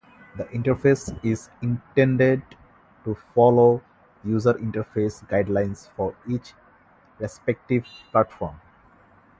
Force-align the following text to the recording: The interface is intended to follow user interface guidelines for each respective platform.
The 0.35 0.45
interface 0.45 1.15
is 1.23 1.51
intended 1.61 2.41
to 3.05 3.13
follow 3.35 3.83
user 4.23 4.55
interface 4.55 5.23
guidelines 5.29 5.91
for 5.91 6.15
each 6.27 6.55
respective 7.19 7.85
platform. 8.11 8.59